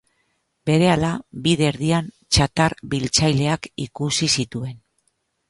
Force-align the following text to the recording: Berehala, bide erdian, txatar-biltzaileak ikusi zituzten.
Berehala, 0.69 1.11
bide 1.47 1.67
erdian, 1.71 2.07
txatar-biltzaileak 2.37 3.71
ikusi 3.87 4.33
zituzten. 4.41 4.83